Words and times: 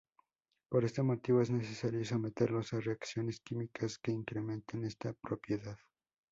Por 0.67 0.83
este 0.83 1.03
motivo 1.03 1.41
es 1.41 1.51
necesario 1.51 2.03
someterlos 2.03 2.73
a 2.73 2.79
reacciones 2.79 3.39
químicas 3.39 3.99
que 3.99 4.11
incrementen 4.11 4.83
esta 4.85 5.13
propiedad. 5.13 5.77